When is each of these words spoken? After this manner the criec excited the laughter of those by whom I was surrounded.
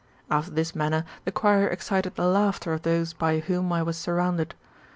After 0.31 0.49
this 0.49 0.73
manner 0.73 1.05
the 1.25 1.31
criec 1.31 1.71
excited 1.71 2.15
the 2.15 2.25
laughter 2.25 2.73
of 2.73 2.81
those 2.81 3.13
by 3.13 3.37
whom 3.37 3.71
I 3.71 3.83
was 3.83 3.97
surrounded. 3.99 4.55